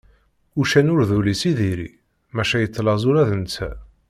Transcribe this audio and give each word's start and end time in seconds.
Uccen 0.59 0.91
ur 0.93 1.01
d 1.09 1.11
ul-is 1.17 1.41
i 1.49 1.51
diri, 1.59 1.89
maca 2.35 2.57
yettlaẓ 2.61 3.01
ula 3.09 3.23
d 3.29 3.31
netta. 3.41 3.71